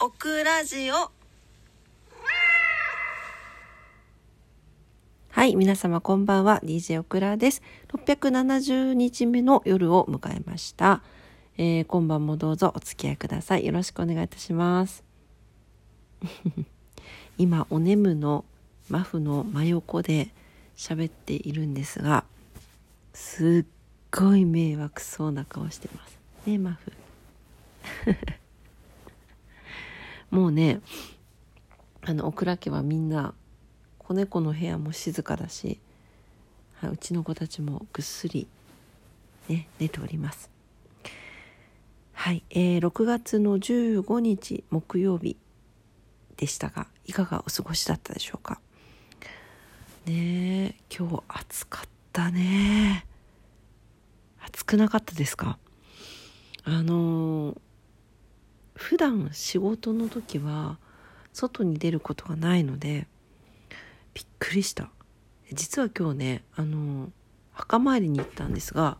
[0.00, 1.10] オクラジオ。
[5.30, 6.60] はい皆様こんばんは。
[6.62, 7.62] DJ オクラです。
[7.88, 11.02] 670日目の夜を迎えました、
[11.56, 13.66] えー、今晩もどうぞお付き合いください。
[13.66, 15.02] よろしくお願いいたします。
[17.36, 18.44] 今お眠の
[18.88, 20.28] マフの真横で
[20.76, 22.24] 喋っているんですが
[23.12, 23.72] すっ
[24.12, 26.18] ごい迷惑そうな顔してます。
[26.46, 26.92] ねマフ。
[30.30, 30.80] もうね
[32.02, 33.34] あのオクラ家はみんな
[33.98, 35.78] 子猫の部屋も静かだし、
[36.76, 38.46] はい、うちの子たちもぐっすり、
[39.48, 40.50] ね、寝ております。
[42.12, 45.36] はい、えー、6月の15日木曜日
[46.36, 48.60] でしたがいかがお過ごしだったでしょうか？
[50.06, 53.06] ね今日暑かったね。
[54.44, 55.58] 暑くなかったですか？
[56.64, 57.60] あのー
[58.78, 60.78] 普段仕事の時は
[61.32, 63.08] 外に出ることがないので
[64.14, 64.88] びっくりした。
[65.52, 67.10] 実は今日ねあの
[67.52, 68.98] 墓参りに行ったんですが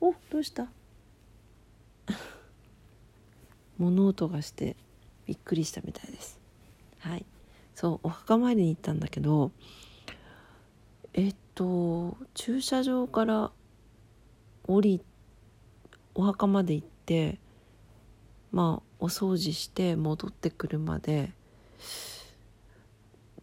[0.00, 0.68] おどうした？
[3.78, 4.76] 物音がして
[5.24, 6.38] びっくりしたみたいです。
[6.98, 7.24] はい。
[7.74, 9.52] そうお墓参りに行ったんだけど
[11.14, 13.52] えっと駐車場から
[14.64, 15.00] 降り
[16.14, 17.38] お墓まで行って
[18.52, 21.32] まあお掃除して戻ってくるまで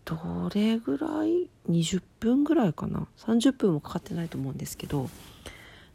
[0.05, 5.09] どれぐらい？20分ぐらいかな？30分もかかってないと思うんですけど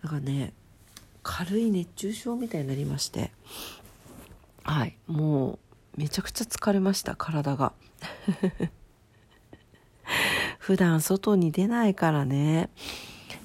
[0.03, 0.53] なんかね
[1.23, 3.33] 軽い熱中症みたいになりまして
[4.62, 5.59] はいも
[5.97, 7.72] うめちゃくちゃ疲れました体が。
[10.59, 12.70] 普段外に出ないからね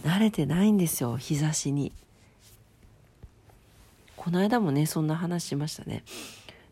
[0.04, 1.92] 慣れてないんですよ日差しに。
[4.24, 6.06] この間もねそんな話しましたね。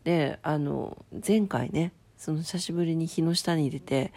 [0.04, 4.10] であの前回ねその久しぶりに日の下に入れて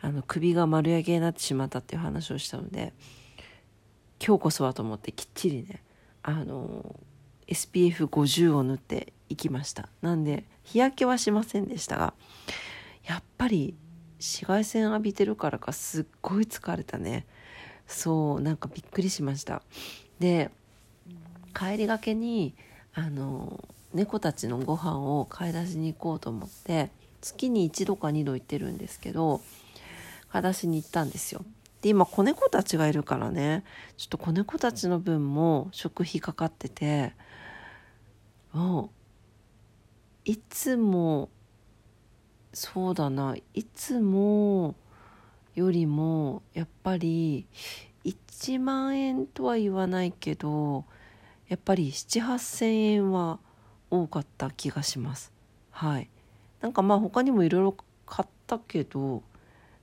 [0.00, 2.92] あの首が丸焼けになってしまったっていう話をしたので
[4.24, 5.82] 今日こそはと思ってきっちりね
[6.22, 6.94] あの
[7.48, 9.88] SPF50 を塗っていきました。
[10.00, 12.14] なんで日焼けはしませんでしたが
[13.04, 13.74] やっぱり
[14.18, 17.26] 紫外線浴びてるからかすっごい疲れたね。
[17.88, 19.62] そうなんかびっくりしました。
[20.20, 20.52] で
[21.52, 22.54] 帰りがけに
[22.98, 23.62] あの
[23.92, 26.90] 猫たちのご飯を買い出しに行こうと思って
[27.20, 29.42] 月に1度か2度行ってるんですけど
[30.30, 31.44] 買い出しに行ったんですよ。
[31.82, 33.64] で今子猫たちがいるからね
[33.98, 37.12] ちょっと子猫たちの分も食費かかってて
[38.52, 41.28] もういつも
[42.54, 44.74] そうだないつも
[45.54, 47.46] よりもやっぱり
[48.04, 50.86] 1万円とは言わないけど
[51.48, 53.38] やっぱり7,8,000円は
[53.90, 55.32] 多かった気がします。
[55.70, 56.10] はい。
[56.60, 59.22] なんかまあ他にもいろいろ買ったけど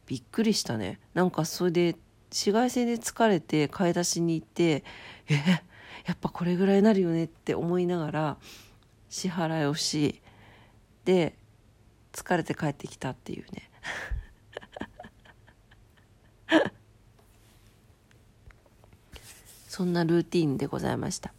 [0.06, 1.00] びっくりしたね。
[1.14, 1.96] なんかそれで
[2.30, 4.84] 紫外線で疲れて買い出しに行って
[5.30, 5.62] え
[6.06, 8.38] やっぱこれぐらいになるよねって思いながら
[9.10, 10.22] 支払いをし
[11.06, 11.38] で
[12.12, 13.70] 疲れて帰ってきたっていうね。
[19.68, 21.34] そんなルーティンでございました。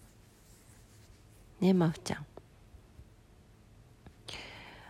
[1.64, 2.26] ねマフちゃん。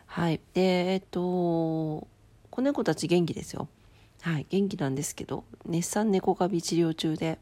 [0.07, 0.41] はい。
[0.53, 2.09] でえっと
[2.51, 3.69] 子猫たち元気ですよ。
[4.23, 4.47] はい。
[4.51, 7.39] 元気なんですけど熱産猫カビ治療中で。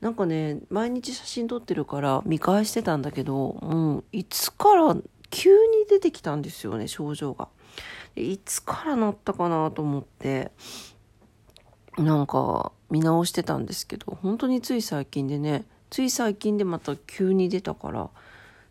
[0.00, 4.94] なんかね毎日写真撮ってるから見返してたんだけどもういつから
[5.30, 7.48] 急に出てきたんですよね症状が。
[8.14, 10.52] いつからなったかなと思って
[11.98, 18.10] なんか見直してたんですけど本当につい最近でねつい最近でまた急に出たから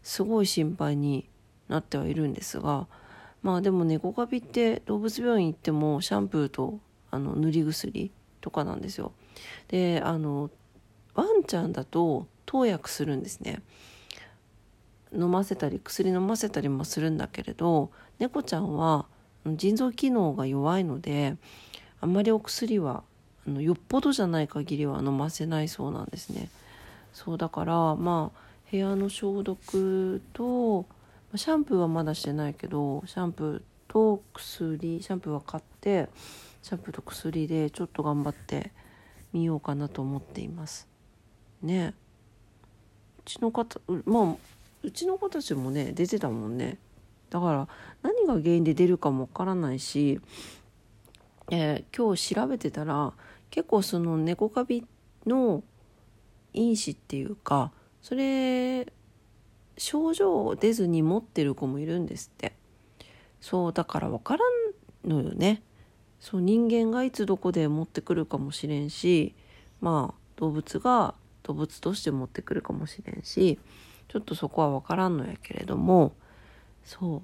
[0.04, 1.28] すごい心配に
[1.68, 2.88] なってはいるんですが
[3.42, 6.80] まあでも猫カビって動物病院行ってもシャンプーと
[7.12, 8.12] あの塗り薬
[8.42, 9.12] とかなんですよ。
[9.68, 10.50] であの
[11.14, 13.62] ワンちゃんだと投薬するんですね。
[15.14, 19.06] 飲ませたり薬飲ませたりもするんだけれど猫ちゃんは
[19.46, 21.38] 腎臓機能が弱いので
[22.02, 23.04] あんまりお薬は
[23.48, 26.50] あのよっぽどじゃない限りは飲ませないそうなんですね。
[27.16, 28.40] そうだからまあ
[28.70, 30.86] 部屋の消毒と
[31.34, 36.10] シャンプーはまだしてないけどシャンプーと薬シャンプーは買って
[36.62, 38.74] シャンプーと薬でちょっと頑張って
[39.32, 40.90] みようかなと思っています。
[41.62, 41.94] ね。
[43.20, 44.36] うちの方まあ
[44.84, 46.78] うちの子たちもね出てたもんね。
[47.30, 47.68] だから
[48.04, 50.20] 何が原因で出るかもわからないし、
[51.50, 53.14] えー、今日調べてたら
[53.50, 54.86] 結構その猫カビ
[55.26, 55.64] の
[56.56, 57.72] 因子っていうか
[58.02, 58.88] それ
[59.78, 62.54] 症状を出ずに持ってる子もいるんですって。
[63.42, 64.44] そうだから分から
[65.08, 65.62] んのよね。
[66.20, 69.36] そう人間がいつどこで持ってくるかもしれんし
[69.82, 71.14] まあ動物が
[71.44, 73.60] 動物として持ってくるかもしれんし
[74.08, 76.14] ちょっとそこは分からんのやけれども
[76.84, 77.22] そう。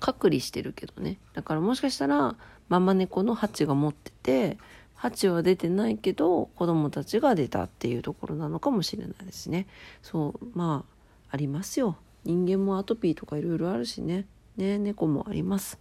[0.00, 1.18] 隔離してるけどね。
[1.34, 2.36] だからもしかしたら
[2.68, 4.58] ママ猫のハチが持ってて
[4.98, 9.68] ハチは出てないけど子供たちが出たっていうところなのかもしれないですね。
[10.02, 10.84] そうま
[11.30, 11.96] あありますよ。
[12.24, 14.26] 人間もアトピーとかいろいろあるしね。
[14.56, 15.78] ね猫もあります。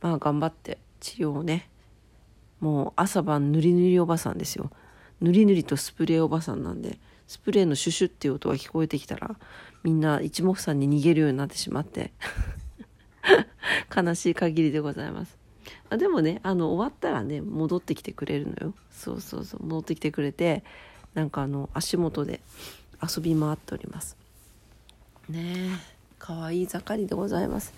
[0.00, 1.68] まあ頑張って治療をね。
[2.60, 4.70] もう朝晩ぬりぬりおばさんですよ。
[5.20, 9.34] ぬりぬりとスプレーおばさんなんでスプレーのシュシュっていう音が聞こえてきたら
[9.82, 12.12] みんな一目散に逃げるようになってしまって
[13.94, 15.41] 悲しい限りでございます。
[15.92, 18.74] あでもねあの終わったらね戻ってきてくれるのよ。
[18.90, 20.64] そうそうそう戻ってきてくれて
[21.12, 22.40] なんかあの足元で
[23.02, 24.16] 遊び回っております。
[25.28, 25.68] ねえ
[26.18, 27.74] かわいい盛りでございます。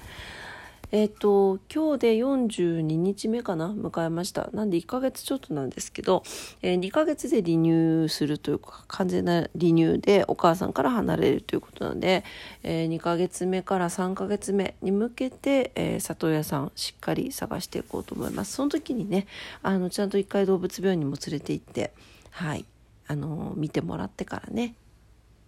[0.92, 3.68] えっ、と今日で42日目かな？
[3.68, 4.50] 迎えました。
[4.52, 6.22] なんで1ヶ月ちょっとなんですけど、
[6.62, 12.24] えー、2ヶ月で離乳するというか完全な離乳でお母さんから離れるということなので、
[12.62, 18.52] えー、2ヶ月目から3ヶ月目に向けて、えー、里親さんしっかり探していこうと思います。
[18.52, 19.26] その時にね
[19.62, 21.92] あのちゃんと1回動物病院にも連れて行って
[22.30, 22.64] はい。
[23.06, 24.74] あの見てもらってからね。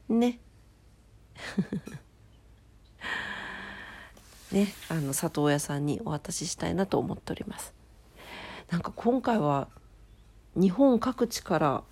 [0.08, 0.38] ね。
[4.52, 7.74] ねあの里親さんにお渡ししたいなと思っております。
[8.70, 9.68] なんか今回は
[10.54, 11.82] 日本各地から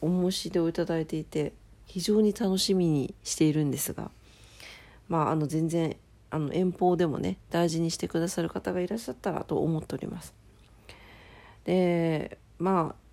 [0.00, 1.52] お申し出をいただいていて
[1.86, 4.10] 非常に楽しみにしているんですが
[5.08, 5.96] まああの全然
[6.30, 10.34] あの遠方でもね大事にしてくださる方がいらっしゃったらと思っております。
[11.64, 13.06] でまあ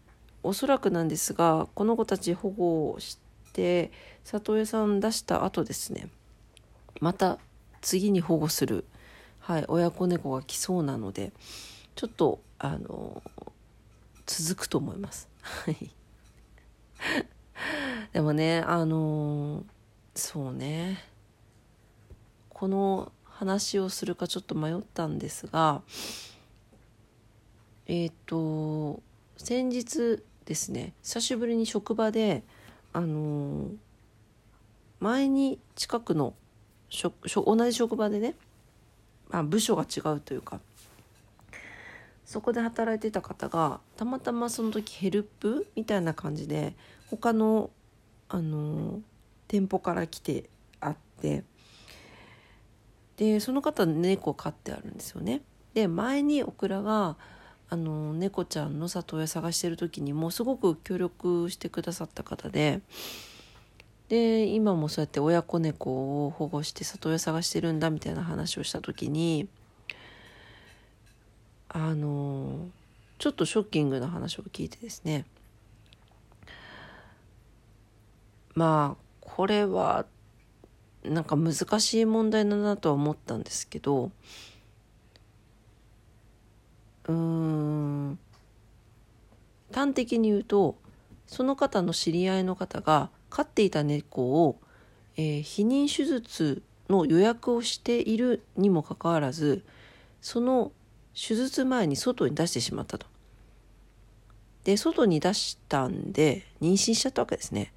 [0.44, 3.18] おそらくなんですがこの子たち保護をし
[3.54, 3.92] て
[4.24, 6.10] 里親さん出した後ですね
[7.00, 7.40] また
[7.84, 8.86] 次に保護する、
[9.40, 11.32] はい、親子猫が来そうなので
[11.96, 13.22] ちょっとあの
[14.26, 15.28] 続くと思います。
[18.14, 19.64] でもねあの
[20.16, 21.04] そうね。
[22.50, 25.82] この話をするかちょっと迷ったんですが
[27.88, 29.04] えっ、ー、と
[29.36, 32.44] 先日ですね久しぶりに職場で
[32.94, 33.72] あの
[35.02, 36.34] 前に近くの
[37.36, 38.36] 同じ職場でね、
[39.30, 40.60] まあ、部署が違うというか
[42.26, 46.76] そこで働いてた方がたまたまその時ヘルプみたいな感じで
[47.10, 47.70] 他の
[48.30, 49.02] あの
[49.48, 50.50] 店舗から来て
[50.80, 51.44] あって
[53.18, 55.42] でその方猫飼ってあるんですよね。
[55.74, 57.18] で前にオクラが
[57.70, 62.82] あの猫ちゃんの里親探してる時にもすごく協力してくださった方で
[64.14, 69.48] で今もそうやって親子猫を保護して里親探してるんだみたいな話をした時に
[71.68, 72.68] あの
[73.18, 75.26] ちょっとショッキングな話を聞いてですね。
[78.54, 80.06] まあこれは
[81.04, 84.12] なんか難しい問題だなとは思ったんですけど
[87.08, 88.20] うん
[89.74, 90.76] 端的に言うと
[91.26, 94.60] その方の知り合いの方が飼っていた猫を、
[95.18, 99.66] えー、避妊手術の予約をしているにもかかわらず
[100.22, 100.72] その
[101.16, 103.08] 手術前に外に出してしまったと。
[104.66, 107.74] で外に出したんで妊娠しちゃったわけですね。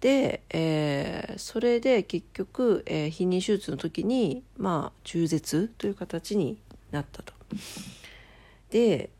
[0.00, 6.56] で、えー、それで結局、えー、避妊手術の時にまあ中絶という形に
[6.92, 7.32] なったと。
[8.70, 9.10] で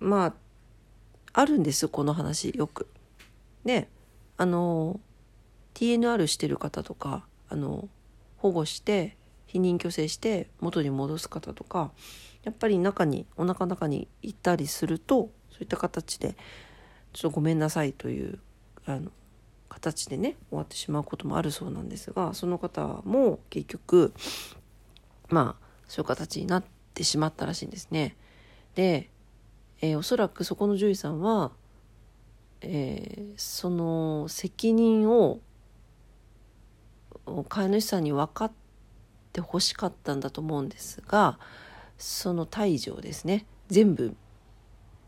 [0.00, 0.34] まあ
[1.40, 2.88] あるんですこの話よく。
[3.64, 3.88] ね
[4.36, 5.00] あの
[5.74, 7.88] TNR してる方とかあの
[8.36, 9.16] 保護して
[9.48, 11.92] 避妊去勢して元に戻す方とか
[12.42, 16.36] やっぱり中にお腹の中にいたりするとそういった形で
[17.12, 18.38] ちょっとごめんなさいという
[18.86, 19.10] あの
[19.68, 24.12] 形でね終わってしまうこともあるそうなんですがその方も結局
[25.28, 26.64] まあそういう形になっ
[26.94, 28.16] てしまったらしいんですね。
[28.74, 29.10] で、
[29.80, 31.52] えー、おそらくそこの獣医さんは
[32.60, 35.40] えー、その責任を
[37.48, 38.52] 飼い主さんに分かっ
[39.32, 41.38] てほしかったんだと思うんですが
[41.98, 43.46] その胎児をですね。
[43.68, 44.14] 全部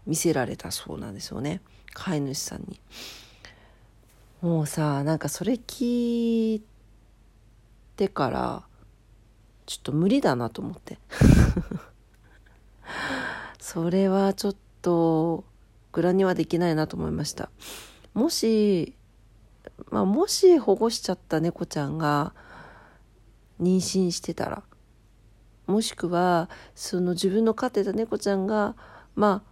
[0.06, 1.60] 見せられたそうなんですよね。
[1.92, 2.80] 飼い主さんに。
[4.40, 6.62] もうさなんかそれ聞い
[7.96, 8.64] てから
[9.66, 10.98] ちょっと無理だなと思って。
[13.58, 15.44] それはちょっと
[15.96, 17.48] グラにはできないなと思いました
[18.12, 18.94] もし
[19.90, 22.34] まあ、もし保護しちゃった猫ちゃんが
[23.60, 24.62] 妊娠してたら
[25.66, 28.76] もしくはその自分の飼ってた猫ちゃんが
[29.14, 29.50] まあ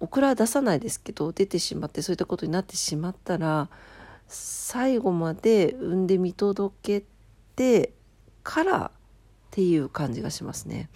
[0.00, 3.70] オクラは出さないですけど出てしまってそういったことになってしまったら
[4.28, 7.06] 最後まで産んで見届け
[7.56, 7.94] て
[8.42, 8.90] からっ
[9.50, 10.90] ていう感じがしますね。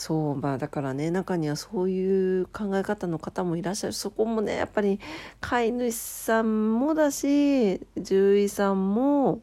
[0.00, 3.92] そうまあだからね中にはそういう考え方の方もいらっしゃる。
[3.92, 4.98] そこもねやっぱり
[5.42, 9.42] 飼い主さんもだし獣医さんも、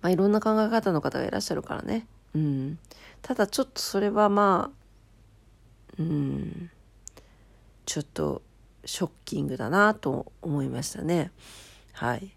[0.00, 2.78] まあ、いろんな考え方の方がいらっしゃるからね、うん、
[3.20, 6.70] ただちょっとそれはまあうん。
[7.84, 8.40] ちょっと
[8.86, 11.30] ショッキングだなと思いましたね。
[11.92, 12.30] はい。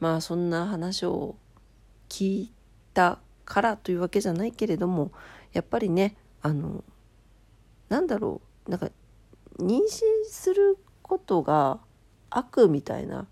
[0.00, 1.36] まあそんな話を
[2.08, 2.52] 聞い
[2.94, 5.12] たからというわけじゃないけれども
[5.54, 6.84] やっぱりねあの
[7.88, 8.90] なんだろうなんか
[9.58, 9.80] 妊娠
[10.28, 11.78] することが
[12.28, 13.26] 悪みたいな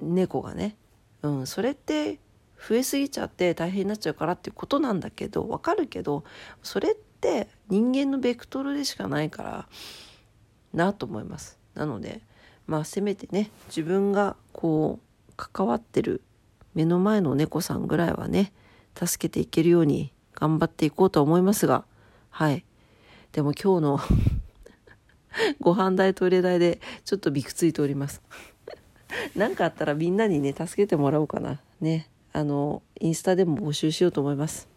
[0.00, 0.76] 猫がね、
[1.22, 2.18] うん、それって
[2.68, 6.24] 増えすぎちゃって大変になっちゃうからっていうことなんだけどわかるけど
[6.62, 9.68] それって人間のベクトルでしかないから
[10.72, 11.58] なと思います。
[11.74, 12.22] なので
[12.66, 16.22] まあせめてね自分がこう関わってる
[16.74, 18.52] 目の前の猫さんぐらいはね
[18.94, 21.84] 助けていけるように頑張っていこうと思いますが、
[22.30, 22.64] はい。
[23.32, 24.00] でも今日の
[25.60, 28.22] ご飯代トイレ代でちょっとびくついております。
[29.34, 31.60] 何かあったらみんなにね、助けてもらおうかな。
[31.80, 32.08] ね。
[32.32, 34.68] あの、インスタでも募集しようと思います。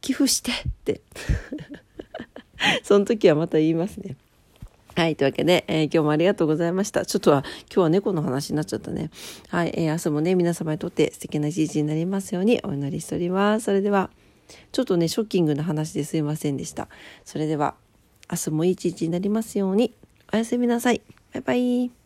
[0.00, 0.54] 寄付してっ
[0.84, 1.00] て
[2.84, 4.16] その時はまた言いますね。
[4.96, 5.16] はい。
[5.16, 7.04] というわけで、えー、今日もありがとうございました。
[7.04, 9.10] ちょっとは、今日は猫の話になっちゃったね。
[9.48, 9.72] はい。
[9.74, 13.64] えー、明日もね、皆様にとって素敵な一日になりますようにお祈りしております。
[13.64, 14.10] それでは、
[14.70, 16.88] ちょっとね、ショッキングな話ですいませんでした。
[17.24, 17.74] それでは、
[18.30, 19.94] 明日もいい一日になりますように。
[20.32, 21.02] おやすみなさい。
[21.32, 22.03] バイバイ。